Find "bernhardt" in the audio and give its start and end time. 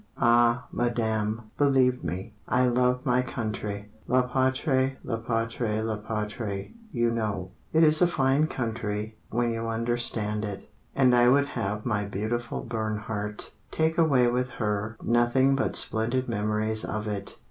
12.63-13.51